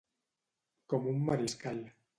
[0.95, 1.89] Com un mariscal.